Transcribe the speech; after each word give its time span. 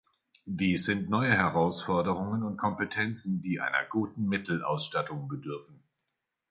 Dies 0.47 0.85
sind 0.85 1.11
neue 1.11 1.29
Herausforderungen 1.29 2.41
und 2.41 2.57
Kompetenzen, 2.57 3.39
die 3.43 3.59
einer 3.59 3.85
guten 3.87 4.27
Mittelausstattung 4.27 5.27
bedürfen. 5.27 5.83